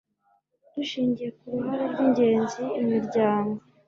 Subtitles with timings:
[0.73, 3.57] dushingiye k uruhare rw ingenzi imiryango